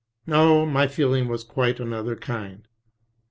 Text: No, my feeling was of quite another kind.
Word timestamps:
No, 0.25 0.65
my 0.65 0.87
feeling 0.87 1.27
was 1.27 1.43
of 1.43 1.49
quite 1.49 1.79
another 1.79 2.15
kind. 2.15 2.67